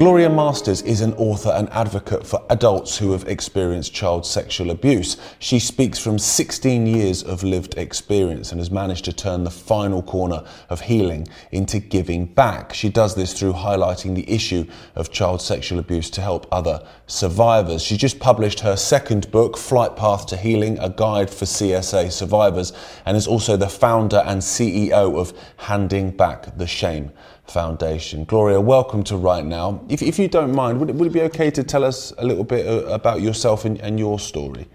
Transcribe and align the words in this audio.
Gloria 0.00 0.30
Masters 0.30 0.80
is 0.80 1.02
an 1.02 1.12
author 1.18 1.50
and 1.50 1.68
advocate 1.68 2.26
for 2.26 2.42
adults 2.48 2.96
who 2.96 3.12
have 3.12 3.28
experienced 3.28 3.92
child 3.92 4.24
sexual 4.24 4.70
abuse. 4.70 5.18
She 5.38 5.58
speaks 5.58 5.98
from 5.98 6.18
16 6.18 6.86
years 6.86 7.22
of 7.22 7.42
lived 7.42 7.76
experience 7.76 8.50
and 8.50 8.62
has 8.62 8.70
managed 8.70 9.04
to 9.04 9.12
turn 9.12 9.44
the 9.44 9.50
final 9.50 10.02
corner 10.02 10.42
of 10.70 10.80
healing 10.80 11.28
into 11.52 11.80
giving 11.80 12.24
back. 12.24 12.72
She 12.72 12.88
does 12.88 13.14
this 13.14 13.38
through 13.38 13.52
highlighting 13.52 14.14
the 14.14 14.26
issue 14.32 14.64
of 14.94 15.12
child 15.12 15.42
sexual 15.42 15.78
abuse 15.78 16.08
to 16.12 16.22
help 16.22 16.46
other 16.50 16.82
survivors. 17.06 17.82
She 17.82 17.98
just 17.98 18.18
published 18.20 18.60
her 18.60 18.76
second 18.76 19.30
book, 19.30 19.58
Flight 19.58 19.96
Path 19.96 20.24
to 20.28 20.38
Healing, 20.38 20.78
a 20.78 20.88
guide 20.88 21.28
for 21.28 21.44
CSA 21.44 22.10
survivors, 22.10 22.72
and 23.04 23.18
is 23.18 23.26
also 23.26 23.58
the 23.58 23.68
founder 23.68 24.22
and 24.24 24.40
CEO 24.40 25.18
of 25.20 25.34
Handing 25.58 26.10
Back 26.10 26.56
the 26.56 26.66
Shame. 26.66 27.12
Foundation. 27.50 28.24
Gloria, 28.24 28.60
welcome 28.60 29.02
to 29.04 29.16
Right 29.16 29.44
Now. 29.44 29.82
If, 29.88 30.02
if 30.02 30.18
you 30.18 30.28
don't 30.28 30.54
mind, 30.54 30.80
would 30.80 30.90
it, 30.90 30.96
would 30.96 31.08
it 31.08 31.12
be 31.12 31.22
okay 31.22 31.50
to 31.50 31.62
tell 31.62 31.84
us 31.84 32.12
a 32.18 32.24
little 32.24 32.44
bit 32.44 32.66
uh, 32.66 32.86
about 32.86 33.20
yourself 33.20 33.64
and, 33.64 33.78
and 33.80 33.98
your 33.98 34.18
story? 34.18 34.68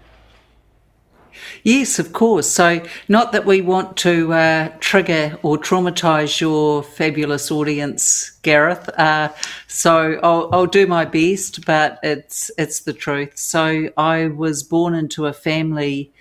Yes, 1.62 1.98
of 1.98 2.12
course. 2.12 2.48
So, 2.48 2.80
not 3.08 3.32
that 3.32 3.44
we 3.44 3.60
want 3.60 3.96
to 3.98 4.32
uh, 4.32 4.72
trigger 4.80 5.38
or 5.42 5.58
traumatise 5.58 6.40
your 6.40 6.82
fabulous 6.82 7.50
audience, 7.50 8.30
Gareth. 8.42 8.88
Uh, 8.90 9.30
so, 9.66 10.18
I'll, 10.22 10.48
I'll, 10.52 10.66
do 10.66 10.86
my 10.86 11.04
best, 11.04 11.66
but 11.66 11.98
it's 12.02 12.50
it's 12.58 12.80
the 12.80 12.92
truth. 12.92 13.36
So, 13.38 13.90
I 13.96 14.28
was 14.28 14.62
born 14.62 14.94
into 14.94 15.26
a 15.26 15.32
family 15.32 16.12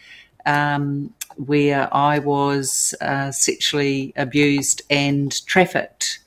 um, 0.45 1.13
where 1.37 1.93
I 1.93 2.19
was 2.19 2.93
uh, 3.01 3.31
sexually 3.31 4.13
abused 4.15 4.81
and 4.89 5.45
trafficked 5.45 6.19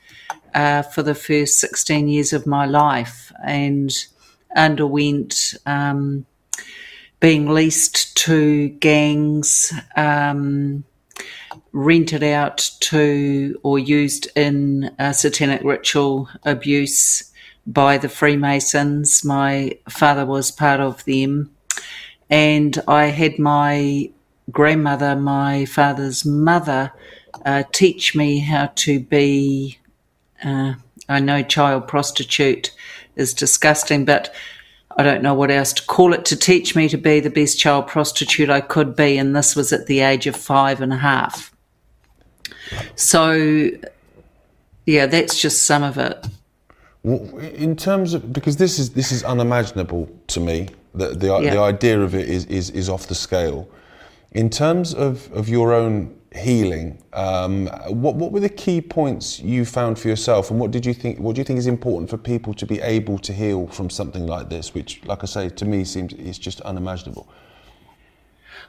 uh, 0.54 0.82
for 0.82 1.02
the 1.02 1.14
first 1.14 1.58
16 1.60 2.08
years 2.08 2.32
of 2.32 2.46
my 2.46 2.66
life 2.66 3.32
and 3.44 4.06
underwent 4.56 5.54
um, 5.66 6.26
being 7.20 7.48
leased 7.48 8.16
to 8.16 8.68
gangs, 8.68 9.72
um, 9.96 10.84
rented 11.72 12.22
out 12.22 12.70
to 12.80 13.58
or 13.62 13.78
used 13.78 14.28
in 14.36 14.94
satanic 15.12 15.62
ritual 15.62 16.28
abuse 16.44 17.32
by 17.66 17.98
the 17.98 18.08
Freemasons. 18.08 19.24
My 19.24 19.78
father 19.88 20.24
was 20.24 20.50
part 20.50 20.80
of 20.80 21.04
them. 21.04 21.54
And 22.30 22.80
I 22.88 23.06
had 23.06 23.38
my 23.38 24.10
grandmother, 24.50 25.16
my 25.16 25.66
father's 25.66 26.24
mother, 26.24 26.92
uh, 27.44 27.62
teach 27.72 28.14
me 28.16 28.40
how 28.40 28.72
to 28.76 29.00
be 29.00 29.77
uh, 30.44 30.74
I 31.08 31.20
know 31.20 31.42
child 31.42 31.88
prostitute 31.88 32.72
is 33.16 33.34
disgusting, 33.34 34.04
but 34.04 34.34
I 34.96 35.02
don't 35.02 35.22
know 35.22 35.34
what 35.34 35.50
else 35.50 35.72
to 35.74 35.82
call 35.84 36.12
it 36.12 36.24
to 36.26 36.36
teach 36.36 36.74
me 36.74 36.88
to 36.88 36.98
be 36.98 37.20
the 37.20 37.30
best 37.30 37.58
child 37.58 37.86
prostitute 37.86 38.50
I 38.50 38.60
could 38.60 38.96
be. 38.96 39.16
And 39.16 39.34
this 39.34 39.54
was 39.54 39.72
at 39.72 39.86
the 39.86 40.00
age 40.00 40.26
of 40.26 40.36
five 40.36 40.80
and 40.80 40.92
a 40.92 40.96
half. 40.96 41.54
So, 42.96 43.70
yeah, 44.86 45.06
that's 45.06 45.40
just 45.40 45.66
some 45.66 45.82
of 45.82 45.98
it. 45.98 46.26
In 47.04 47.76
terms 47.76 48.12
of 48.12 48.32
because 48.32 48.56
this 48.56 48.78
is 48.78 48.90
this 48.90 49.12
is 49.12 49.22
unimaginable 49.22 50.10
to 50.26 50.40
me. 50.40 50.68
The 50.94 51.10
the, 51.10 51.38
yeah. 51.38 51.54
the 51.54 51.60
idea 51.60 52.00
of 52.00 52.14
it 52.14 52.28
is, 52.28 52.44
is 52.46 52.70
is 52.70 52.88
off 52.88 53.06
the 53.06 53.14
scale. 53.14 53.68
In 54.32 54.50
terms 54.50 54.92
of, 54.92 55.32
of 55.32 55.48
your 55.48 55.72
own 55.72 56.17
healing. 56.34 57.02
Um, 57.12 57.66
what, 57.88 58.16
what 58.16 58.32
were 58.32 58.40
the 58.40 58.48
key 58.48 58.80
points 58.80 59.40
you 59.40 59.64
found 59.64 59.98
for 59.98 60.08
yourself, 60.08 60.50
and 60.50 60.60
what 60.60 60.70
did 60.70 60.84
you 60.84 60.94
think? 60.94 61.18
What 61.18 61.34
do 61.34 61.40
you 61.40 61.44
think 61.44 61.58
is 61.58 61.66
important 61.66 62.10
for 62.10 62.18
people 62.18 62.54
to 62.54 62.66
be 62.66 62.80
able 62.80 63.18
to 63.20 63.32
heal 63.32 63.66
from 63.68 63.90
something 63.90 64.26
like 64.26 64.50
this, 64.50 64.74
which, 64.74 65.02
like 65.04 65.22
I 65.22 65.26
say, 65.26 65.48
to 65.48 65.64
me 65.64 65.84
seems 65.84 66.12
is 66.14 66.38
just 66.38 66.60
unimaginable. 66.62 67.28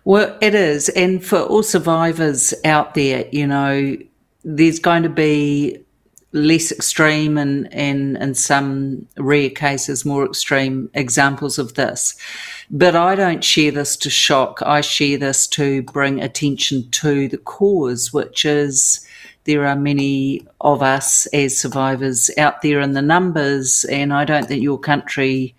Well, 0.05 0.37
it 0.41 0.55
is, 0.55 0.89
and 0.89 1.23
for 1.23 1.39
all 1.41 1.63
survivors 1.63 2.53
out 2.63 2.93
there, 2.95 3.27
you 3.31 3.45
know, 3.45 3.97
there's 4.43 4.79
going 4.79 5.03
to 5.03 5.09
be 5.09 5.83
less 6.31 6.71
extreme 6.71 7.37
and, 7.37 7.73
and 7.73 8.17
in 8.17 8.35
some 8.35 9.07
rare 9.17 9.49
cases 9.49 10.05
more 10.05 10.25
extreme 10.25 10.89
examples 10.93 11.57
of 11.57 11.73
this. 11.73 12.15
But 12.69 12.95
I 12.95 13.15
don't 13.15 13.43
share 13.43 13.71
this 13.71 13.97
to 13.97 14.09
shock. 14.09 14.61
I 14.63 14.81
share 14.81 15.17
this 15.17 15.47
to 15.47 15.81
bring 15.83 16.21
attention 16.21 16.89
to 16.91 17.27
the 17.27 17.37
cause, 17.37 18.13
which 18.13 18.45
is 18.45 19.05
there 19.45 19.65
are 19.65 19.75
many 19.75 20.45
of 20.61 20.83
us 20.83 21.25
as 21.27 21.57
survivors 21.57 22.29
out 22.37 22.61
there 22.61 22.79
in 22.79 22.93
the 22.93 23.01
numbers, 23.01 23.85
and 23.85 24.13
I 24.13 24.23
don't 24.25 24.47
think 24.47 24.61
your 24.61 24.77
country 24.77 25.55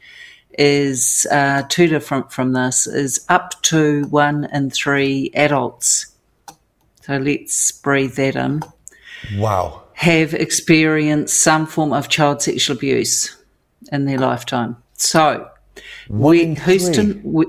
is 0.56 1.26
uh, 1.32 1.62
too 1.69 1.88
different 1.88 2.31
from 2.31 2.52
this, 2.52 2.87
is 2.87 3.25
up 3.28 3.60
to 3.62 4.04
one 4.04 4.44
in 4.52 4.70
three 4.70 5.32
adults. 5.34 6.06
So 7.02 7.16
let's 7.16 7.72
breathe 7.72 8.14
that 8.14 8.37
in. 8.37 8.62
Wow 9.37 9.80
have 10.00 10.33
experienced 10.33 11.43
some 11.43 11.66
form 11.66 11.93
of 11.93 12.09
child 12.09 12.41
sexual 12.41 12.75
abuse 12.75 13.37
in 13.93 14.06
their 14.06 14.16
lifetime. 14.16 14.75
So, 14.94 15.47
we, 16.09 16.55
Houston, 16.55 17.21
we, 17.22 17.44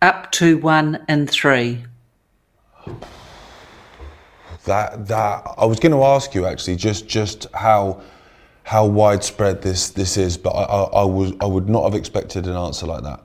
up 0.00 0.32
to 0.32 0.56
one 0.56 1.04
in 1.10 1.26
three. 1.26 1.84
That 4.64 5.08
that 5.08 5.44
I 5.58 5.66
was 5.66 5.78
going 5.78 5.92
to 5.92 6.02
ask 6.02 6.34
you 6.34 6.46
actually 6.46 6.76
just 6.76 7.06
just 7.06 7.46
how 7.52 8.00
how 8.62 8.86
widespread 8.86 9.60
this 9.60 9.90
this 9.90 10.16
is, 10.16 10.38
but 10.38 10.52
I, 10.52 10.62
I, 10.62 10.82
I 11.02 11.04
was 11.04 11.34
I 11.42 11.44
would 11.44 11.68
not 11.68 11.84
have 11.84 11.94
expected 11.94 12.46
an 12.46 12.56
answer 12.56 12.86
like 12.86 13.02
that. 13.02 13.22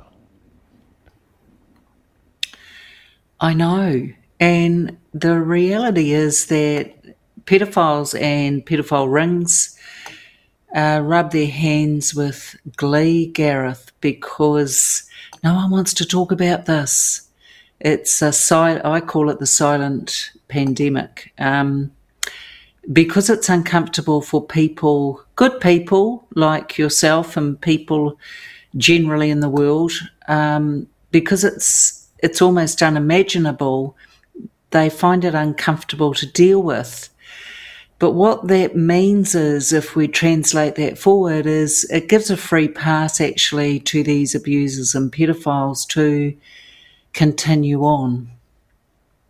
I 3.40 3.54
know, 3.54 4.10
and 4.38 4.98
the 5.14 5.40
reality 5.40 6.12
is 6.12 6.48
that 6.48 6.97
pedophiles 7.48 8.20
and 8.20 8.66
pedophile 8.66 9.12
rings 9.12 9.78
uh, 10.76 11.02
rub 11.04 11.32
their 11.32 11.48
hands 11.48 12.14
with 12.14 12.56
glee, 12.76 13.28
Gareth, 13.28 13.92
because 14.02 15.10
no 15.44 15.54
one 15.54 15.72
wants 15.72 15.94
to 15.96 16.06
talk 16.06 16.32
about 16.32 16.66
this. 16.66 17.28
It's 17.80 18.22
a 18.22 18.34
si- 18.34 18.56
I 18.84 19.02
call 19.02 19.30
it 19.30 19.40
the 19.40 19.48
silent 19.48 20.32
pandemic. 20.48 21.34
Um, 21.40 21.92
because 22.92 23.30
it's 23.30 23.50
uncomfortable 23.50 24.22
for 24.22 24.46
people, 24.46 25.22
good 25.36 25.60
people 25.60 26.26
like 26.36 26.78
yourself 26.78 27.36
and 27.36 27.60
people 27.60 28.18
generally 28.78 29.30
in 29.30 29.42
the 29.42 29.50
world, 29.50 29.92
um, 30.28 30.88
because 31.12 31.44
it's 31.44 32.08
it's 32.20 32.42
almost 32.42 32.82
unimaginable. 32.82 33.96
They 34.72 34.90
find 34.90 35.24
it 35.24 35.36
uncomfortable 35.36 36.14
to 36.16 36.26
deal 36.26 36.62
with. 36.62 37.10
But 38.00 38.12
what 38.12 38.48
that 38.48 38.76
means 38.76 39.34
is, 39.34 39.74
if 39.74 39.96
we 39.96 40.08
translate 40.08 40.76
that 40.76 41.00
forward, 41.00 41.48
is 41.48 41.84
it 41.90 42.10
gives 42.10 42.30
a 42.30 42.38
free 42.38 42.68
pass 42.68 43.20
actually 43.20 43.80
to 43.82 44.04
these 44.04 44.36
abusers 44.36 44.94
and 44.94 45.12
pedophiles 45.12 45.88
to 45.90 46.36
continue 47.18 47.82
on. 47.82 48.30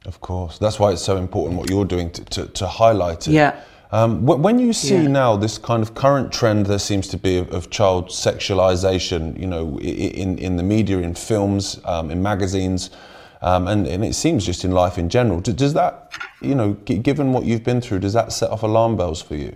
Of 0.05 0.19
course. 0.19 0.59
That's 0.59 0.79
why 0.79 0.91
it's 0.91 1.01
so 1.01 1.15
important 1.15 1.57
what 1.57 1.69
you're 1.69 1.85
doing 1.85 2.11
to, 2.11 2.25
to, 2.25 2.47
to 2.47 2.67
highlight 2.67 3.27
it. 3.27 3.31
Yeah. 3.31 3.61
Um, 3.91 4.25
when 4.25 4.59
you 4.59 4.73
see 4.73 4.95
yeah. 4.95 5.07
now 5.07 5.37
this 5.37 5.57
kind 5.57 5.81
of 5.81 5.95
current 5.95 6.33
trend 6.33 6.65
there 6.65 6.79
seems 6.79 7.07
to 7.07 7.17
be 7.17 7.37
of, 7.37 7.49
of 7.53 7.69
child 7.69 8.09
sexualization, 8.09 9.39
you 9.39 9.47
know, 9.47 9.79
in, 9.79 10.37
in 10.37 10.57
the 10.57 10.63
media, 10.63 10.97
in 10.97 11.15
films, 11.15 11.79
um, 11.85 12.11
in 12.11 12.21
magazines, 12.21 12.89
um, 13.41 13.67
and, 13.67 13.87
and 13.87 14.03
it 14.03 14.15
seems 14.15 14.45
just 14.45 14.65
in 14.65 14.71
life 14.71 14.97
in 14.97 15.09
general. 15.09 15.41
Does 15.41 15.73
that, 15.73 16.11
you 16.41 16.55
know, 16.55 16.73
given 16.73 17.33
what 17.33 17.45
you've 17.45 17.63
been 17.63 17.81
through, 17.81 17.99
does 17.99 18.13
that 18.13 18.31
set 18.31 18.49
off 18.49 18.63
alarm 18.63 18.97
bells 18.97 19.21
for 19.21 19.35
you? 19.35 19.55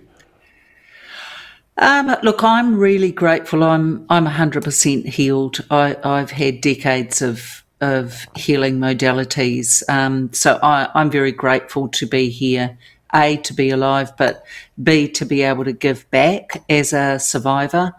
Um, 1.78 2.14
look, 2.22 2.44
I'm 2.44 2.76
really 2.76 3.10
grateful. 3.12 3.64
I'm 3.64 4.06
I'm 4.10 4.26
100% 4.26 5.06
healed. 5.06 5.64
I, 5.70 5.96
I've 6.04 6.30
had 6.30 6.60
decades 6.60 7.22
of 7.22 7.64
of 7.80 8.26
healing 8.36 8.78
modalities, 8.78 9.82
um, 9.88 10.32
so 10.32 10.60
I, 10.62 10.88
I'm 10.94 11.10
very 11.10 11.32
grateful 11.32 11.88
to 11.88 12.06
be 12.06 12.28
here. 12.28 12.78
A 13.14 13.36
to 13.38 13.52
be 13.52 13.68
alive, 13.70 14.16
but 14.16 14.44
B 14.82 15.06
to 15.08 15.26
be 15.26 15.42
able 15.42 15.64
to 15.64 15.72
give 15.72 16.10
back 16.10 16.62
as 16.70 16.94
a 16.94 17.18
survivor. 17.18 17.92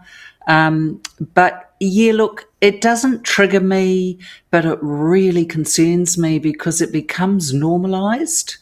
Um, 0.48 1.02
but 1.34 1.73
yeah, 1.84 2.12
look, 2.12 2.50
it 2.60 2.80
doesn't 2.80 3.24
trigger 3.24 3.60
me, 3.60 4.18
but 4.50 4.64
it 4.64 4.78
really 4.82 5.44
concerns 5.44 6.16
me 6.18 6.38
because 6.38 6.80
it 6.80 6.92
becomes 6.92 7.52
normalized. 7.52 8.56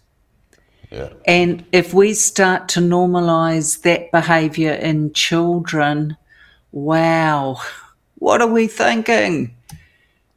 Yeah. 0.91 1.09
And 1.27 1.65
if 1.73 1.95
we 1.95 2.13
start 2.15 2.69
to 2.71 2.81
normalize 2.81 3.83
that 3.83 4.11
behavior 4.11 4.73
in 4.73 5.13
children, 5.13 6.17
wow, 6.71 7.59
what 8.17 8.43
are 8.43 8.53
we 8.53 8.67
thinking? 8.67 9.55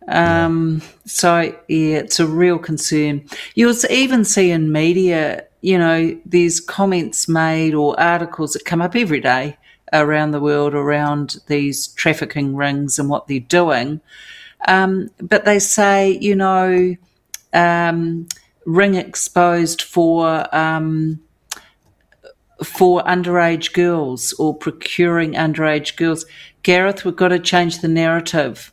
Um, 0.07 0.81
yeah. 0.81 0.87
So, 1.05 1.39
yeah, 1.67 1.97
it's 1.97 2.19
a 2.19 2.27
real 2.27 2.57
concern. 2.57 3.27
You'll 3.55 3.75
even 3.89 4.23
see 4.23 4.51
in 4.51 4.71
media, 4.71 5.45
you 5.61 5.77
know, 5.77 6.17
there's 6.25 6.59
comments 6.59 7.27
made 7.27 7.73
or 7.73 7.99
articles 7.99 8.53
that 8.53 8.65
come 8.65 8.81
up 8.81 8.95
every 8.95 9.19
day 9.19 9.57
around 10.01 10.31
the 10.31 10.39
world 10.39 10.73
around 10.73 11.37
these 11.47 11.87
trafficking 11.87 12.55
rings 12.55 12.99
and 12.99 13.09
what 13.09 13.27
they're 13.27 13.39
doing. 13.39 14.01
Um, 14.67 15.09
but 15.21 15.45
they 15.45 15.59
say, 15.59 16.17
you 16.19 16.35
know, 16.35 16.95
um, 17.53 18.27
ring 18.65 18.95
exposed 18.95 19.81
for 19.81 20.47
um, 20.55 21.19
for 22.63 23.03
underage 23.03 23.73
girls 23.73 24.33
or 24.33 24.55
procuring 24.55 25.33
underage 25.33 25.95
girls. 25.97 26.25
Gareth, 26.63 27.05
we've 27.05 27.15
got 27.15 27.27
to 27.29 27.39
change 27.39 27.81
the 27.81 27.87
narrative. 27.87 28.71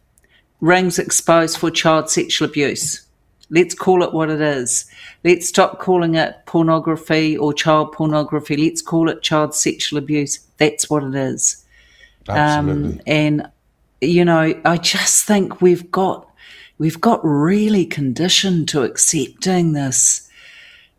Rings 0.60 0.98
exposed 0.98 1.58
for 1.58 1.70
child 1.70 2.08
sexual 2.08 2.48
abuse. 2.48 3.04
Let's 3.52 3.74
call 3.74 4.02
it 4.02 4.14
what 4.14 4.30
it 4.30 4.40
is. 4.40 4.86
Let's 5.24 5.46
stop 5.46 5.78
calling 5.78 6.14
it 6.14 6.44
pornography 6.46 7.36
or 7.36 7.52
child 7.52 7.92
pornography. 7.92 8.56
Let's 8.56 8.80
call 8.80 9.10
it 9.10 9.22
child 9.22 9.54
sexual 9.54 9.98
abuse. 9.98 10.38
That's 10.56 10.88
what 10.88 11.04
it 11.04 11.14
is. 11.14 11.62
Absolutely. 12.28 12.94
Um, 12.94 13.00
and 13.06 13.50
you 14.00 14.24
know, 14.24 14.58
I 14.64 14.76
just 14.78 15.26
think 15.26 15.60
we've 15.60 15.90
got 15.90 16.28
we've 16.78 17.00
got 17.00 17.20
really 17.22 17.84
conditioned 17.84 18.68
to 18.70 18.82
accepting 18.82 19.72
this 19.72 20.30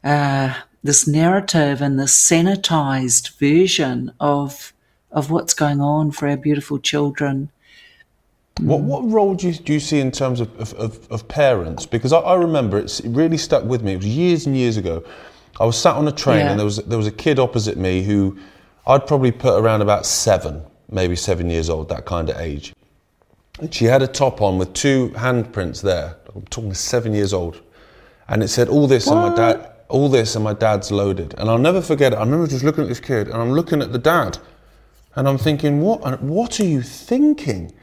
uh, 0.04 0.54
this 0.84 1.08
narrative 1.08 1.82
and 1.82 2.00
this 2.00 2.16
sanitized 2.16 3.38
version 3.40 4.14
of 4.20 4.74
of 5.12 5.32
what's 5.32 5.54
going 5.54 5.82
on 5.82 6.12
for 6.12 6.28
our 6.28 6.38
beautiful 6.38 6.78
children. 6.78 7.50
What 8.60 8.82
what 8.82 9.10
role 9.10 9.34
do 9.34 9.48
you, 9.50 9.54
do 9.54 9.74
you 9.74 9.80
see 9.80 10.00
in 10.00 10.12
terms 10.12 10.40
of, 10.40 10.76
of, 10.76 11.08
of, 11.12 11.28
parents? 11.28 11.86
Because 11.88 12.14
I, 12.14 12.20
I 12.20 12.36
remember 12.36 12.78
it's, 12.78 13.00
it 13.00 13.10
really 13.10 13.38
stuck 13.38 13.64
with 13.64 13.82
me. 13.82 13.94
It 13.94 13.98
was 13.98 14.06
years 14.06 14.46
and 14.46 14.56
years 14.56 14.78
ago. 14.78 15.04
I 15.60 15.66
was 15.66 15.78
sat 15.78 15.96
on 15.96 16.08
a 16.08 16.12
train 16.12 16.40
Yeah. 16.40 16.52
and 16.52 16.60
there 16.60 16.66
was 16.66 16.78
there 16.78 16.98
was 16.98 17.08
a 17.08 17.12
kid 17.12 17.40
opposite 17.40 17.78
me 17.78 18.04
who 18.04 18.38
I'd 18.86 19.08
probably 19.08 19.32
put 19.32 19.60
around 19.60 19.82
about 19.82 20.06
seven, 20.06 20.64
maybe 20.90 21.16
seven 21.16 21.50
years 21.50 21.70
old, 21.70 21.90
that 21.90 22.06
kind 22.06 22.30
of 22.30 22.38
age. 22.38 22.74
And 23.60 23.74
she 23.74 23.86
had 23.86 24.02
a 24.02 24.08
top 24.08 24.42
on 24.42 24.58
with 24.58 24.74
two 24.74 25.10
handprints 25.16 25.82
there. 25.82 26.18
I'm 26.36 26.44
talking 26.46 26.74
seven 26.74 27.14
years 27.14 27.34
old, 27.34 27.62
and 28.28 28.44
it 28.44 28.50
said 28.50 28.68
all 28.70 28.88
this 28.88 29.08
and 29.08 29.20
my 29.20 29.34
dad, 29.36 29.72
all 29.90 30.10
this 30.10 30.36
and 30.36 30.44
my 30.44 30.54
dad's 30.54 30.92
loaded. 30.92 31.34
And 31.38 31.50
I'll 31.50 31.58
never 31.58 31.82
forget 31.82 32.14
it. 32.14 32.18
I 32.18 32.20
remember 32.20 32.48
just 32.48 32.64
looking 32.64 32.84
at 32.84 32.90
this 32.90 33.00
kid 33.00 33.28
and 33.28 33.38
I'm 33.38 33.52
looking 33.52 33.82
at 33.82 33.92
the 33.92 34.00
dad, 34.00 34.38
and 35.16 35.28
I'm 35.28 35.38
thinking, 35.38 35.82
what 35.82 36.22
what 36.22 36.60
are 36.60 36.66
you 36.66 36.82
thinking? 36.82 37.74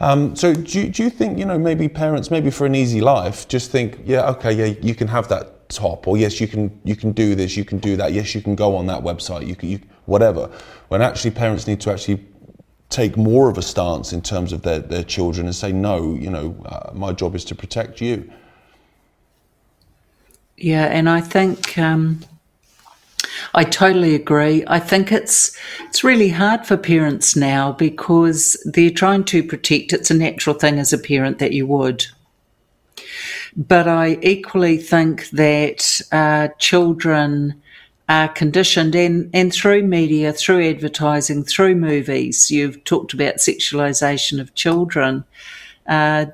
Um, 0.00 0.36
so 0.36 0.54
do 0.54 0.88
do 0.88 1.02
you 1.02 1.10
think 1.10 1.38
you 1.38 1.44
know 1.44 1.58
maybe 1.58 1.88
parents 1.88 2.30
maybe 2.30 2.50
for 2.50 2.66
an 2.66 2.74
easy 2.76 3.00
life 3.00 3.48
just 3.48 3.72
think 3.72 3.98
yeah 4.04 4.30
okay 4.30 4.52
yeah 4.52 4.78
you 4.80 4.94
can 4.94 5.08
have 5.08 5.26
that 5.28 5.68
top 5.68 6.06
or 6.06 6.16
yes 6.16 6.40
you 6.40 6.46
can 6.46 6.80
you 6.84 6.94
can 6.94 7.10
do 7.10 7.34
this 7.34 7.56
you 7.56 7.64
can 7.64 7.78
do 7.78 7.96
that 7.96 8.12
yes 8.12 8.32
you 8.34 8.40
can 8.40 8.54
go 8.54 8.76
on 8.76 8.86
that 8.86 9.02
website 9.02 9.46
you 9.46 9.56
can 9.56 9.70
you, 9.70 9.80
whatever. 10.06 10.50
When 10.88 11.02
actually 11.02 11.32
parents 11.32 11.66
need 11.66 11.80
to 11.82 11.92
actually 11.92 12.24
take 12.90 13.16
more 13.16 13.50
of 13.50 13.58
a 13.58 13.62
stance 13.62 14.12
in 14.12 14.22
terms 14.22 14.52
of 14.52 14.62
their, 14.62 14.78
their 14.78 15.02
children 15.02 15.46
and 15.46 15.54
say 15.54 15.72
no 15.72 16.14
you 16.14 16.30
know 16.30 16.56
uh, 16.64 16.92
my 16.94 17.12
job 17.12 17.34
is 17.34 17.44
to 17.46 17.54
protect 17.54 18.00
you. 18.00 18.30
Yeah, 20.56 20.86
and 20.86 21.08
I 21.08 21.20
think 21.20 21.78
um, 21.78 22.20
I 23.54 23.64
totally 23.64 24.14
agree. 24.14 24.64
I 24.66 24.78
think 24.78 25.12
it's 25.12 25.56
it's 25.86 26.04
really 26.04 26.28
hard 26.28 26.66
for 26.66 26.76
parents 26.76 27.36
now 27.36 27.72
because 27.72 28.56
they're 28.64 28.90
trying 28.90 29.24
to 29.24 29.42
protect. 29.42 29.92
It's 29.92 30.10
a 30.10 30.14
natural 30.14 30.56
thing 30.56 30.78
as 30.78 30.92
a 30.92 30.98
parent 30.98 31.38
that 31.38 31.52
you 31.52 31.66
would, 31.66 32.06
but 33.56 33.88
I 33.88 34.18
equally 34.22 34.78
think 34.78 35.30
that 35.30 36.00
uh, 36.12 36.48
children 36.58 37.60
are 38.08 38.28
conditioned, 38.28 38.94
and 38.94 39.30
and 39.34 39.52
through 39.52 39.82
media, 39.82 40.32
through 40.32 40.68
advertising, 40.68 41.44
through 41.44 41.76
movies. 41.76 42.50
You've 42.50 42.82
talked 42.84 43.12
about 43.12 43.36
sexualization 43.36 44.40
of 44.40 44.54
children. 44.54 45.24
Uh, 45.86 46.26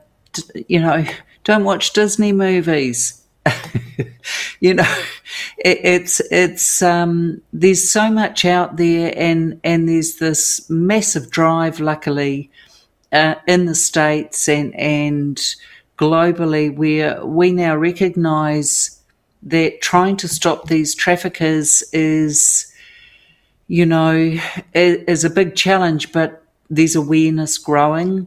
you 0.69 0.81
know, 0.81 1.05
don't 1.45 1.65
watch 1.65 1.93
Disney 1.93 2.33
movies 2.33 3.24
you 4.61 4.75
know, 4.75 4.97
it, 5.59 5.81
it's 5.85 6.21
it's 6.31 6.83
um, 6.83 7.43
there's 7.53 7.91
so 7.91 8.11
much 8.11 8.45
out 8.45 8.77
there, 8.77 9.13
and 9.17 9.61
and 9.65 9.89
there's 9.89 10.17
this 10.17 10.69
massive 10.71 11.31
drive, 11.31 11.81
luckily, 11.81 12.51
uh, 13.13 13.37
in 13.47 13.67
the 13.67 13.75
states 13.75 14.49
and 14.49 14.75
and 14.75 15.41
globally, 15.99 16.75
where 16.75 17.25
we 17.25 17.53
now 17.53 17.77
recognise 17.77 19.01
that 19.45 19.81
trying 19.83 20.17
to 20.17 20.29
stop 20.29 20.69
these 20.69 20.95
traffickers 20.95 21.83
is, 21.93 22.73
you 23.69 23.85
know, 23.85 24.39
is 24.73 25.25
a 25.25 25.31
big 25.31 25.55
challenge, 25.55 26.13
but 26.13 26.43
there's 26.71 26.97
awareness 26.97 27.59
growing. 27.59 28.27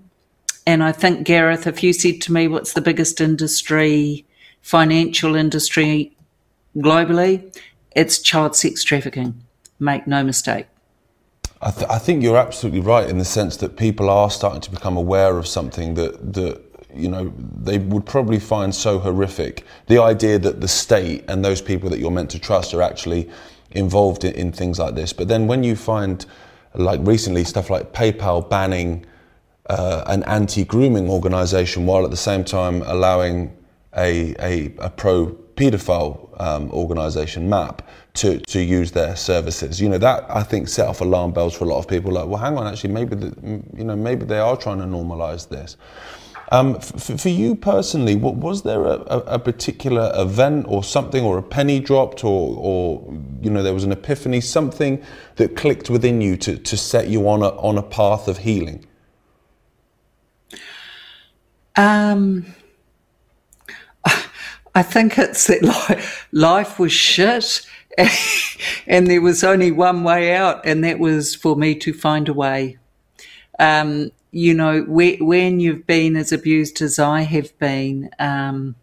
And 0.67 0.83
I 0.83 0.91
think, 0.91 1.25
Gareth, 1.25 1.65
if 1.65 1.81
you 1.81 1.91
said 1.91 2.21
to 2.21 2.33
me, 2.33 2.47
what's 2.47 2.73
the 2.73 2.81
biggest 2.81 3.19
industry, 3.19 4.26
financial 4.67 5.33
industry 5.33 6.11
globally, 6.75 7.57
it's 7.95 8.19
child 8.19 8.53
sex 8.53 8.83
trafficking. 8.83 9.41
Make 9.79 10.07
no 10.07 10.25
mistake. 10.25 10.67
I, 11.61 11.71
th- 11.71 11.89
I 11.89 11.97
think 11.97 12.21
you're 12.21 12.37
absolutely 12.37 12.81
right 12.81 13.09
in 13.09 13.17
the 13.17 13.25
sense 13.25 13.55
that 13.57 13.77
people 13.77 14.09
are 14.09 14.29
starting 14.29 14.59
to 14.61 14.69
become 14.69 14.97
aware 14.97 15.37
of 15.37 15.47
something 15.47 15.93
that 15.93 16.33
that 16.33 16.61
you 16.93 17.07
know 17.07 17.33
they 17.63 17.77
would 17.77 18.05
probably 18.05 18.39
find 18.39 18.75
so 18.75 18.99
horrific. 18.99 19.63
The 19.87 20.01
idea 20.01 20.37
that 20.39 20.59
the 20.59 20.67
state 20.67 21.23
and 21.29 21.45
those 21.45 21.61
people 21.61 21.89
that 21.89 21.99
you're 21.99 22.11
meant 22.11 22.31
to 22.31 22.39
trust 22.39 22.73
are 22.73 22.81
actually 22.81 23.29
involved 23.71 24.25
in, 24.25 24.33
in 24.33 24.51
things 24.51 24.79
like 24.79 24.95
this. 24.95 25.13
But 25.13 25.29
then 25.29 25.47
when 25.47 25.63
you 25.63 25.77
find, 25.77 26.25
like 26.73 26.99
recently, 27.03 27.45
stuff 27.45 27.69
like 27.69 27.93
PayPal 27.93 28.49
banning 28.49 29.05
uh, 29.69 30.03
an 30.07 30.23
anti-grooming 30.23 31.09
organisation 31.09 31.85
while 31.85 32.03
at 32.03 32.11
the 32.11 32.17
same 32.17 32.43
time 32.43 32.81
allowing 32.81 33.56
a, 33.97 34.35
a, 34.39 34.73
a 34.79 34.89
pro 34.89 35.27
paedophile 35.55 36.39
um, 36.39 36.69
organisation, 36.71 37.49
MAP, 37.49 37.81
to, 38.13 38.39
to 38.41 38.61
use 38.61 38.91
their 38.91 39.15
services. 39.15 39.81
You 39.81 39.89
know 39.89 39.97
that 39.97 40.25
I 40.29 40.43
think 40.43 40.69
set 40.69 40.87
off 40.87 41.01
alarm 41.01 41.31
bells 41.31 41.55
for 41.55 41.65
a 41.65 41.67
lot 41.67 41.79
of 41.79 41.87
people. 41.87 42.11
Like, 42.11 42.27
well, 42.27 42.37
hang 42.39 42.57
on, 42.57 42.67
actually, 42.67 42.93
maybe 42.93 43.15
the, 43.15 43.63
you 43.75 43.83
know 43.83 43.95
maybe 43.95 44.25
they 44.25 44.39
are 44.39 44.55
trying 44.55 44.79
to 44.79 44.85
normalise 44.85 45.49
this. 45.49 45.77
Um, 46.49 46.77
f- 46.77 47.19
for 47.19 47.27
you 47.29 47.55
personally, 47.55 48.15
what, 48.15 48.35
was 48.35 48.61
there 48.61 48.85
a, 48.85 49.03
a, 49.07 49.17
a 49.35 49.39
particular 49.39 50.13
event 50.15 50.65
or 50.69 50.83
something, 50.83 51.23
or 51.23 51.37
a 51.37 51.43
penny 51.43 51.79
dropped, 51.79 52.23
or, 52.23 52.55
or 52.57 53.13
you 53.41 53.49
know 53.49 53.63
there 53.63 53.73
was 53.73 53.83
an 53.83 53.91
epiphany, 53.91 54.41
something 54.41 55.03
that 55.35 55.55
clicked 55.55 55.89
within 55.89 56.21
you 56.21 56.37
to, 56.37 56.57
to 56.57 56.77
set 56.77 57.09
you 57.09 57.27
on 57.27 57.41
a 57.41 57.49
on 57.57 57.77
a 57.77 57.83
path 57.83 58.27
of 58.27 58.39
healing? 58.39 58.85
Um, 61.75 62.45
I 64.77 64.83
think 64.83 65.17
it's 65.17 65.47
that 65.47 65.63
li- 65.89 66.03
life 66.31 66.77
was 66.77 66.91
shit, 66.91 67.65
and 68.87 69.07
there 69.07 69.21
was 69.21 69.43
only 69.43 69.71
one 69.71 70.03
way 70.03 70.35
out, 70.35 70.63
and 70.67 70.83
that 70.83 70.99
was 70.99 71.33
for 71.33 71.55
me 71.55 71.73
to 71.75 71.93
find 71.93 72.29
a 72.29 72.33
way. 72.33 72.77
Um, 73.57 74.11
you 74.29 74.53
know, 74.53 74.81
whe- 74.83 75.17
when 75.19 75.59
you've 75.59 75.87
been 75.87 76.15
as 76.15 76.31
abused 76.31 76.79
as 76.83 76.99
I 76.99 77.21
have 77.21 77.57
been, 77.57 78.11
um, 78.19 78.75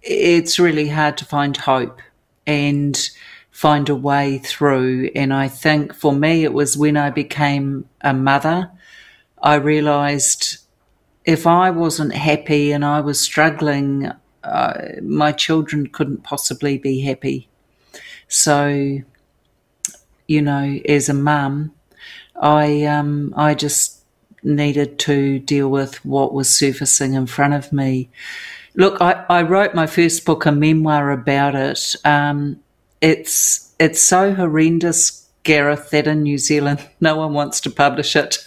it's 0.00 0.58
really 0.58 0.88
hard 0.88 1.18
to 1.18 1.26
find 1.26 1.54
hope 1.54 2.00
and 2.46 3.10
find 3.50 3.90
a 3.90 3.94
way 3.94 4.38
through. 4.38 5.10
And 5.14 5.34
I 5.34 5.48
think 5.48 5.92
for 5.92 6.14
me, 6.14 6.44
it 6.44 6.54
was 6.54 6.78
when 6.78 6.96
I 6.96 7.10
became 7.10 7.90
a 8.00 8.14
mother, 8.14 8.70
I 9.42 9.56
realized 9.56 10.56
if 11.26 11.46
I 11.46 11.70
wasn't 11.70 12.14
happy 12.14 12.72
and 12.72 12.86
I 12.86 13.00
was 13.02 13.20
struggling, 13.20 14.10
uh, 14.44 15.00
my 15.02 15.32
children 15.32 15.88
couldn't 15.88 16.24
possibly 16.24 16.78
be 16.78 17.00
happy. 17.00 17.48
So, 18.28 18.98
you 20.26 20.42
know, 20.42 20.80
as 20.88 21.08
a 21.08 21.14
mum, 21.14 21.72
I 22.40 22.84
um, 22.84 23.34
I 23.36 23.54
just 23.54 24.02
needed 24.42 24.98
to 24.98 25.38
deal 25.38 25.68
with 25.68 26.04
what 26.04 26.32
was 26.32 26.54
surfacing 26.54 27.14
in 27.14 27.26
front 27.26 27.54
of 27.54 27.72
me. 27.72 28.10
Look, 28.74 29.00
I, 29.00 29.24
I 29.28 29.42
wrote 29.42 29.74
my 29.74 29.86
first 29.86 30.24
book, 30.24 30.46
a 30.46 30.52
memoir 30.52 31.10
about 31.10 31.54
it. 31.54 31.94
Um, 32.04 32.60
it's 33.00 33.74
it's 33.78 34.02
so 34.02 34.34
horrendous, 34.34 35.28
Gareth, 35.42 35.90
that 35.90 36.06
in 36.06 36.22
New 36.22 36.38
Zealand 36.38 36.88
no 37.00 37.16
one 37.16 37.34
wants 37.34 37.60
to 37.62 37.70
publish 37.70 38.16
it 38.16 38.38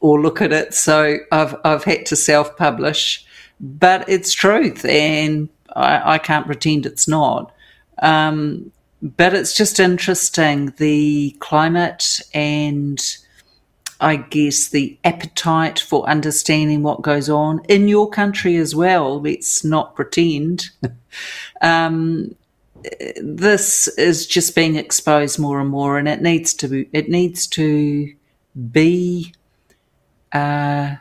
or 0.00 0.20
look 0.20 0.42
at 0.42 0.52
it. 0.52 0.74
So 0.74 1.18
I've 1.30 1.54
I've 1.64 1.84
had 1.84 2.06
to 2.06 2.16
self 2.16 2.56
publish, 2.56 3.24
but 3.62 4.08
it's 4.08 4.34
truth, 4.34 4.84
and 4.84 5.48
I, 5.74 6.14
I 6.14 6.18
can't 6.18 6.46
pretend 6.46 6.84
it's 6.84 7.08
not. 7.08 7.54
Um, 8.02 8.72
but 9.00 9.34
it's 9.34 9.56
just 9.56 9.80
interesting 9.80 10.74
the 10.76 11.36
climate 11.40 12.20
and 12.34 13.00
I 14.00 14.16
guess 14.16 14.68
the 14.68 14.98
appetite 15.04 15.78
for 15.78 16.08
understanding 16.08 16.82
what 16.82 17.02
goes 17.02 17.28
on 17.28 17.64
in 17.68 17.86
your 17.86 18.10
country 18.10 18.56
as 18.56 18.74
well. 18.74 19.20
Let's 19.20 19.64
not 19.64 19.94
pretend. 19.94 20.70
um, 21.62 22.34
this 23.20 23.86
is 23.86 24.26
just 24.26 24.56
being 24.56 24.74
exposed 24.74 25.38
more 25.38 25.60
and 25.60 25.70
more, 25.70 25.98
and 25.98 26.08
it 26.08 26.20
needs 26.20 26.52
to 26.54 26.68
be, 26.68 26.88
it 26.92 27.08
needs 27.08 27.46
to 27.48 28.12
be 28.72 29.32
uh, 30.32 30.96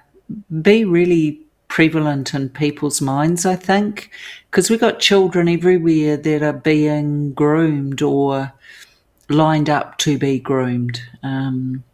be 0.62 0.86
really 0.86 1.42
prevalent 1.72 2.34
in 2.34 2.50
people's 2.50 3.00
minds. 3.00 3.46
I 3.46 3.56
think 3.56 4.12
because 4.50 4.70
we've 4.70 4.82
got 4.82 5.00
children 5.00 5.48
everywhere 5.48 6.18
that 6.18 6.44
are 6.44 6.52
being 6.52 7.32
groomed 7.32 8.02
or 8.02 8.52
lined 9.30 9.70
up 9.70 9.98
to 10.00 10.18
be 10.18 10.38
groomed. 10.38 11.02
Um, 11.24 11.86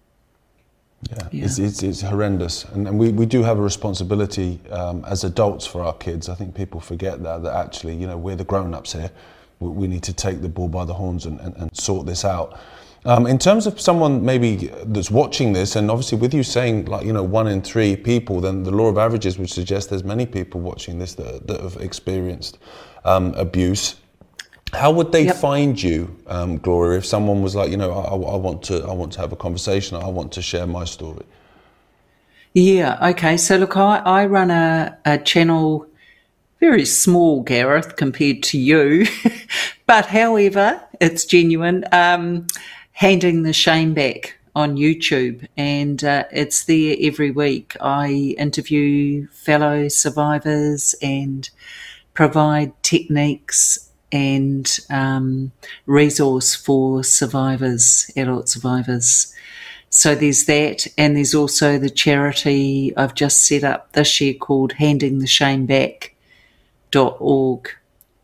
yeah, 1.11 1.29
yeah. 1.31 1.45
It's, 1.45 1.59
it's, 1.59 1.83
it's, 1.83 2.01
horrendous. 2.01 2.65
And, 2.65 2.87
and, 2.87 2.97
we, 2.97 3.11
we 3.11 3.27
do 3.27 3.43
have 3.43 3.59
a 3.59 3.61
responsibility 3.61 4.59
um, 4.71 5.05
as 5.05 5.23
adults 5.23 5.67
for 5.67 5.83
our 5.83 5.93
kids. 5.93 6.27
I 6.27 6.33
think 6.33 6.55
people 6.55 6.79
forget 6.79 7.21
that, 7.21 7.43
that 7.43 7.55
actually, 7.55 7.95
you 7.95 8.07
know, 8.07 8.17
we're 8.17 8.35
the 8.35 8.45
grown 8.45 8.73
ups 8.73 8.93
here. 8.93 9.11
We, 9.59 9.69
we, 9.69 9.87
need 9.87 10.01
to 10.03 10.13
take 10.13 10.41
the 10.41 10.49
bull 10.49 10.69
by 10.69 10.85
the 10.85 10.95
horns 10.95 11.27
and, 11.27 11.39
and, 11.39 11.55
and 11.55 11.77
sort 11.77 12.07
this 12.07 12.25
out. 12.25 12.59
Um, 13.07 13.25
in 13.25 13.39
terms 13.39 13.65
of 13.67 13.79
someone 13.79 14.25
maybe 14.25 14.69
that's 14.83 15.09
watching 15.09 15.53
this, 15.53 15.77
and 15.77 15.89
obviously 15.89 16.17
with 16.17 16.33
you 16.33 16.43
saying 16.43 16.85
like 16.85 17.05
you 17.05 17.13
know 17.13 17.23
one 17.23 17.47
in 17.47 17.61
three 17.61 17.95
people, 17.95 18.41
then 18.41 18.63
the 18.63 18.71
law 18.71 18.87
of 18.87 18.97
averages 18.97 19.39
would 19.39 19.49
suggest 19.49 19.89
there's 19.89 20.03
many 20.03 20.25
people 20.25 20.59
watching 20.59 20.99
this 20.99 21.13
that, 21.13 21.47
that 21.47 21.61
have 21.61 21.77
experienced 21.77 22.57
um, 23.05 23.33
abuse. 23.35 23.95
How 24.73 24.91
would 24.91 25.13
they 25.13 25.27
yep. 25.27 25.37
find 25.37 25.81
you, 25.81 26.13
um, 26.27 26.57
Gloria, 26.57 26.97
if 26.97 27.05
someone 27.05 27.41
was 27.41 27.55
like, 27.55 27.71
you 27.71 27.77
know, 27.77 27.93
I, 27.93 28.09
I, 28.09 28.35
want 28.35 28.63
to, 28.63 28.83
I 28.83 28.91
want 28.91 29.13
to 29.13 29.21
have 29.21 29.31
a 29.31 29.37
conversation, 29.37 29.95
I 29.95 30.09
want 30.09 30.33
to 30.33 30.41
share 30.41 30.67
my 30.67 30.83
story? 30.83 31.25
Yeah. 32.53 32.97
Okay. 33.11 33.37
So 33.37 33.55
look, 33.55 33.77
I, 33.77 33.99
I 33.99 34.25
run 34.25 34.51
a, 34.51 34.97
a 35.05 35.17
channel, 35.19 35.87
very 36.59 36.83
small, 36.83 37.43
Gareth, 37.43 37.95
compared 37.95 38.43
to 38.43 38.57
you, 38.57 39.07
but 39.85 40.07
however, 40.07 40.83
it's 40.99 41.23
genuine. 41.23 41.85
Um, 41.93 42.47
handing 42.97 43.43
the 43.43 43.53
shame 43.53 43.93
back 43.93 44.37
on 44.55 44.75
YouTube, 44.75 45.47
and 45.55 46.03
uh, 46.03 46.23
it's 46.31 46.63
there 46.63 46.95
every 46.99 47.29
week. 47.29 47.77
I 47.79 48.33
interview 48.39 49.27
fellow 49.27 49.87
survivors 49.87 50.95
and 50.99 51.47
provide 52.15 52.73
techniques 52.81 53.91
and 54.11 54.79
um, 54.89 55.51
resource 55.85 56.55
for 56.55 57.03
survivors, 57.03 58.09
adult 58.15 58.49
survivors. 58.49 59.31
So 59.91 60.15
there's 60.15 60.45
that, 60.45 60.87
and 60.97 61.15
there's 61.15 61.35
also 61.35 61.77
the 61.77 61.91
charity 61.91 62.97
I've 62.97 63.13
just 63.13 63.45
set 63.45 63.63
up 63.63 63.91
this 63.91 64.19
year 64.19 64.33
called 64.33 64.73
handingtheshameback.org. 64.73 67.69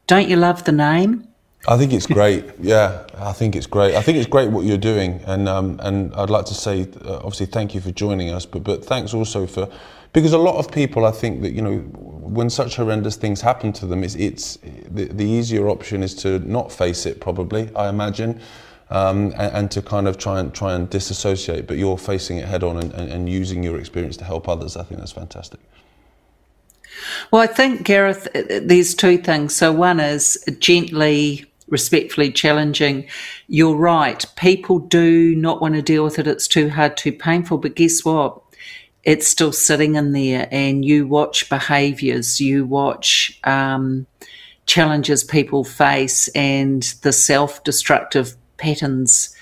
Don't 0.08 0.30
you 0.30 0.36
love 0.36 0.63
the 0.63 0.72
name? 0.72 1.27
I 1.65 1.77
think 1.77 1.93
it's 1.93 2.08
great. 2.08 2.46
Yeah, 2.60 3.05
I 3.17 3.32
think 3.32 3.55
it's 3.55 3.67
great. 3.67 3.96
I 3.96 4.01
think 4.01 4.17
it's 4.17 4.27
great 4.27 4.50
what 4.50 4.65
you're 4.65 4.77
doing, 4.77 5.22
and 5.25 5.48
um, 5.48 5.79
and 5.82 6.13
I'd 6.15 6.29
like 6.29 6.46
to 6.46 6.53
say, 6.53 6.88
uh, 7.05 7.17
obviously, 7.17 7.46
thank 7.46 7.74
you 7.74 7.79
for 7.79 7.91
joining 7.91 8.32
us, 8.32 8.46
but 8.46 8.63
but 8.63 8.84
thanks 8.84 9.13
also 9.13 9.48
for 9.48 9.70
because 10.12 10.34
a 10.34 10.38
lot 10.38 10.58
of 10.58 10.72
people, 10.72 11.05
I 11.05 11.12
think 11.12 11.41
that 11.41 11.53
you 11.53 11.62
know, 11.62 11.77
when 11.77 12.50
such 12.50 12.75
horrendous 12.75 13.15
things 13.15 13.41
happen 13.41 13.72
to 13.74 13.86
them, 13.86 14.03
it's, 14.03 14.15
it's 14.15 14.58
the, 14.89 15.05
the 15.05 15.25
easier 15.25 15.70
option 15.70 16.03
is 16.03 16.13
to 16.15 16.39
not 16.39 16.72
face 16.72 17.05
it. 17.05 17.22
Probably, 17.22 17.74
I 17.75 17.89
imagine. 17.89 18.39
Um, 18.89 19.27
and, 19.38 19.55
and, 19.55 19.72
to 19.72 19.82
kind 19.82 20.08
of 20.08 20.20
try 20.20 20.39
and 20.39 20.53
try 20.53 20.74
and 20.74 20.88
disassociate, 20.88 21.65
but 21.65 21.77
you're 21.77 21.98
facing 21.98 22.38
it 22.38 22.48
head 22.48 22.63
on 22.63 22.77
and, 22.77 22.93
and, 22.93 23.12
and 23.12 23.29
using 23.29 23.63
your 23.63 23.79
experience 23.79 24.17
to 24.17 24.24
help 24.24 24.48
others. 24.48 24.77
I 24.77 24.84
think 24.84 25.00
that's 25.00 25.13
fantastic. 25.13 25.60
Well, 27.32 27.41
I 27.41 27.48
think 27.48 27.84
Gareth, 27.84 28.27
uh, 28.36 28.60
there's 28.62 28.93
two 28.93 29.17
things. 29.17 29.55
So 29.55 29.72
one 29.72 30.00
is 30.00 30.38
gently 30.60 31.46
respectfully 31.74 32.32
challenging. 32.32 33.08
You're 33.48 33.75
right. 33.75 34.24
People 34.38 34.80
do 34.80 35.36
not 35.36 35.60
want 35.60 35.74
to 35.74 35.82
deal 35.82 36.03
with 36.06 36.20
it. 36.20 36.27
It's 36.27 36.48
too 36.48 36.70
hard, 36.70 36.96
too 36.96 37.12
painful. 37.12 37.58
But 37.58 37.75
guess 37.75 38.06
what? 38.06 38.42
It's 39.03 39.27
still 39.27 39.51
sitting 39.51 39.96
in 39.96 40.13
there, 40.13 40.48
and 40.50 40.86
you 40.86 41.06
watch 41.06 41.50
behaviors, 41.50 42.39
you 42.39 42.65
watch 42.65 43.38
um, 43.44 44.08
challenges 44.65 45.25
people 45.25 45.65
face, 45.65 46.30
and 46.30 46.84
the 47.01 47.12
self 47.12 47.62
destructive 47.65 48.38
patterns 48.56 49.36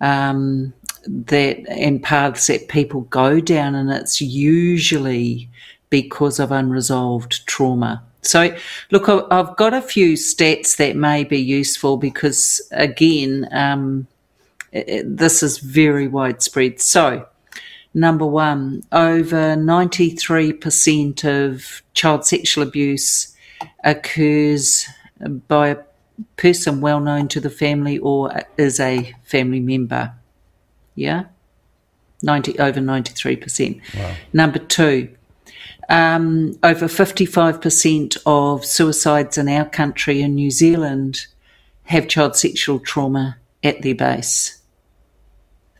um, 0.00 0.72
that 1.06 1.58
and 1.68 2.02
paths 2.02 2.48
that 2.48 2.66
people 2.68 3.02
go 3.02 3.38
down. 3.40 3.76
And 3.76 3.88
it's 3.90 4.20
usually 4.20 5.48
because 5.90 6.40
of 6.40 6.50
unresolved 6.50 7.46
trauma. 7.46 8.02
So, 8.28 8.54
look, 8.90 9.08
I've 9.08 9.56
got 9.56 9.74
a 9.74 9.82
few 9.82 10.14
stats 10.14 10.76
that 10.76 10.96
may 10.96 11.24
be 11.24 11.38
useful 11.38 11.96
because, 11.96 12.60
again, 12.72 13.48
um, 13.52 14.06
this 14.72 15.42
is 15.42 15.58
very 15.58 16.08
widespread. 16.08 16.80
So, 16.80 17.26
number 17.94 18.26
one, 18.26 18.82
over 18.92 19.56
93% 19.56 21.24
of 21.24 21.82
child 21.94 22.26
sexual 22.26 22.64
abuse 22.64 23.34
occurs 23.82 24.86
by 25.48 25.68
a 25.68 25.76
person 26.36 26.80
well 26.80 27.00
known 27.00 27.28
to 27.28 27.40
the 27.40 27.50
family 27.50 27.98
or 27.98 28.30
is 28.56 28.78
a 28.78 29.14
family 29.24 29.60
member. 29.60 30.12
Yeah? 30.94 31.24
90 32.22 32.58
over 32.58 32.80
93%. 32.80 33.80
Wow. 33.96 34.14
Number 34.32 34.58
two, 34.58 35.16
um, 35.88 36.58
over 36.62 36.86
55% 36.86 38.16
of 38.26 38.64
suicides 38.64 39.38
in 39.38 39.48
our 39.48 39.64
country 39.64 40.20
in 40.20 40.34
New 40.34 40.50
Zealand 40.50 41.26
have 41.84 42.08
child 42.08 42.36
sexual 42.36 42.78
trauma 42.78 43.38
at 43.62 43.82
their 43.82 43.94
base. 43.94 44.60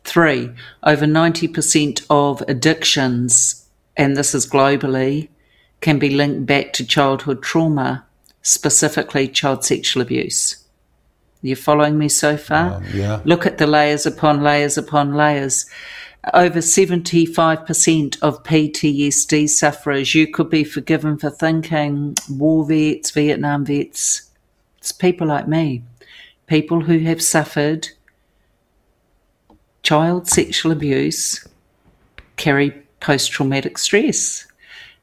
Three, 0.03 0.49
over 0.83 1.05
90% 1.05 2.05
of 2.09 2.41
addictions, 2.47 3.67
and 3.95 4.17
this 4.17 4.33
is 4.33 4.49
globally, 4.49 5.29
can 5.81 5.99
be 5.99 6.09
linked 6.09 6.45
back 6.45 6.73
to 6.73 6.85
childhood 6.85 7.43
trauma, 7.43 8.05
specifically 8.41 9.27
child 9.27 9.63
sexual 9.63 10.01
abuse. 10.01 10.63
You're 11.41 11.55
following 11.55 11.97
me 11.97 12.09
so 12.09 12.35
far? 12.35 12.75
Um, 12.75 12.85
yeah. 12.93 13.21
Look 13.23 13.45
at 13.45 13.59
the 13.59 13.67
layers 13.67 14.05
upon 14.05 14.41
layers 14.41 14.77
upon 14.77 15.13
layers 15.13 15.65
over 16.33 16.59
75% 16.59 18.21
of 18.21 18.43
PTSD 18.43 19.49
sufferers, 19.49 20.13
you 20.13 20.27
could 20.27 20.49
be 20.49 20.63
forgiven 20.63 21.17
for 21.17 21.29
thinking 21.29 22.15
war 22.29 22.65
vets, 22.65 23.11
Vietnam 23.11 23.65
vets. 23.65 24.29
It's 24.77 24.91
people 24.91 25.27
like 25.27 25.47
me, 25.47 25.83
people 26.47 26.81
who 26.81 26.99
have 26.99 27.21
suffered 27.21 27.89
child 29.83 30.27
sexual 30.27 30.71
abuse, 30.71 31.47
carry 32.35 32.71
post 32.99 33.31
traumatic 33.31 33.77
stress. 33.77 34.45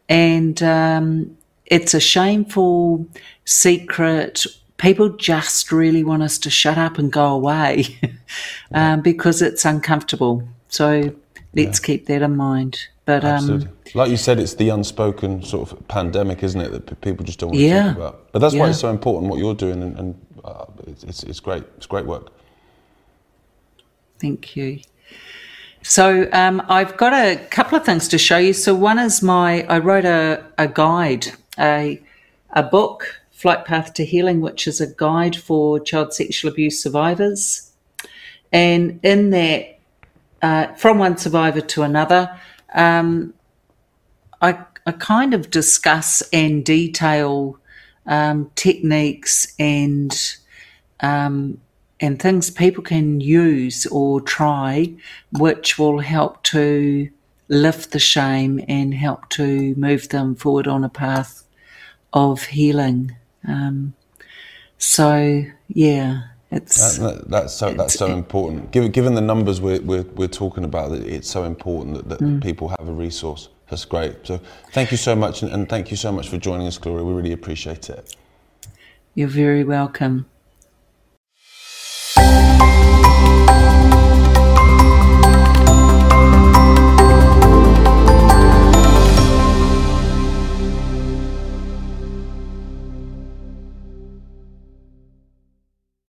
And 0.08 0.62
um, 0.62 1.36
it's 1.66 1.94
a 1.94 2.00
shameful 2.00 3.06
secret. 3.44 4.44
People 4.78 5.08
just 5.10 5.72
really 5.72 6.04
want 6.04 6.22
us 6.22 6.38
to 6.38 6.50
shut 6.50 6.76
up 6.76 6.98
and 6.98 7.10
go 7.10 7.26
away 7.26 7.98
um, 8.72 9.00
because 9.00 9.40
it's 9.40 9.64
uncomfortable. 9.64 10.46
So 10.68 11.14
let's 11.54 11.80
yeah. 11.80 11.86
keep 11.86 12.06
that 12.06 12.22
in 12.22 12.36
mind. 12.36 12.78
But 13.06 13.24
um, 13.24 13.68
like 13.94 14.10
you 14.10 14.16
said, 14.16 14.40
it's 14.40 14.54
the 14.54 14.68
unspoken 14.70 15.42
sort 15.42 15.70
of 15.70 15.88
pandemic, 15.88 16.42
isn't 16.42 16.60
it, 16.60 16.72
that 16.72 17.00
people 17.00 17.24
just 17.24 17.38
don't 17.38 17.50
want 17.50 17.60
yeah. 17.60 17.82
to 17.82 17.88
talk 17.88 17.96
about. 17.96 18.32
But 18.32 18.38
that's 18.40 18.54
yeah. 18.54 18.60
why 18.62 18.68
it's 18.70 18.80
so 18.80 18.90
important 18.90 19.30
what 19.30 19.38
you're 19.38 19.54
doing, 19.54 19.80
and, 19.80 19.96
and 19.96 20.26
uh, 20.44 20.64
it's, 20.88 21.22
it's 21.22 21.38
great. 21.38 21.62
It's 21.76 21.86
great 21.86 22.04
work. 22.04 22.32
Thank 24.20 24.56
you. 24.56 24.80
So 25.82 26.28
um, 26.32 26.60
I've 26.68 26.96
got 26.96 27.12
a 27.12 27.36
couple 27.46 27.78
of 27.78 27.84
things 27.84 28.08
to 28.08 28.18
show 28.18 28.38
you. 28.38 28.52
So 28.52 28.74
one 28.74 28.98
is 28.98 29.22
my 29.22 29.62
I 29.68 29.78
wrote 29.78 30.04
a, 30.04 30.44
a 30.58 30.66
guide, 30.66 31.28
a 31.60 32.02
a 32.50 32.64
book, 32.64 33.20
Flight 33.36 33.64
Path 33.64 33.94
to 33.94 34.04
Healing, 34.04 34.40
which 34.40 34.66
is 34.66 34.80
a 34.80 34.86
guide 34.86 35.36
for 35.36 35.78
child 35.78 36.12
sexual 36.14 36.50
abuse 36.50 36.82
survivors. 36.82 37.70
And 38.52 38.98
in 39.02 39.30
that 39.30 39.76
uh, 40.42 40.72
from 40.74 40.98
one 40.98 41.16
survivor 41.16 41.60
to 41.60 41.82
another. 41.82 42.38
Um, 42.74 43.34
I, 44.40 44.58
I, 44.86 44.92
kind 44.92 45.34
of 45.34 45.50
discuss 45.50 46.22
and 46.32 46.64
detail 46.64 47.58
um, 48.06 48.50
techniques 48.54 49.54
and 49.58 50.16
um, 51.00 51.60
and 51.98 52.20
things 52.20 52.50
people 52.50 52.82
can 52.82 53.20
use 53.20 53.86
or 53.86 54.20
try, 54.20 54.94
which 55.32 55.78
will 55.78 56.00
help 56.00 56.42
to 56.44 57.08
lift 57.48 57.92
the 57.92 57.98
shame 57.98 58.62
and 58.68 58.92
help 58.92 59.28
to 59.30 59.74
move 59.76 60.10
them 60.10 60.34
forward 60.34 60.68
on 60.68 60.84
a 60.84 60.90
path 60.90 61.44
of 62.12 62.44
healing. 62.44 63.16
Um, 63.46 63.94
so 64.78 65.44
yeah, 65.68 66.22
it's 66.50 66.98
that, 66.98 67.28
that's 67.28 67.54
so 67.54 67.72
that's 67.72 67.94
so 67.94 68.06
important. 68.06 68.70
Given, 68.70 68.90
given 68.90 69.14
the 69.14 69.20
numbers 69.20 69.60
we're, 69.60 69.80
we're, 69.80 70.02
we're 70.02 70.28
talking 70.28 70.64
about, 70.64 70.92
it's 70.92 71.28
so 71.28 71.44
important 71.44 71.96
that, 71.96 72.08
that 72.08 72.20
mm. 72.20 72.42
people 72.42 72.68
have 72.68 72.88
a 72.88 72.92
resource. 72.92 73.48
That's 73.68 73.84
great. 73.84 74.26
So 74.26 74.40
thank 74.72 74.90
you 74.90 74.96
so 74.96 75.16
much, 75.16 75.42
and, 75.42 75.52
and 75.52 75.68
thank 75.68 75.90
you 75.90 75.96
so 75.96 76.12
much 76.12 76.28
for 76.28 76.38
joining 76.38 76.66
us, 76.66 76.78
Gloria. 76.78 77.04
We 77.04 77.14
really 77.14 77.32
appreciate 77.32 77.90
it. 77.90 78.14
You're 79.14 79.28
very 79.28 79.64
welcome. 79.64 80.26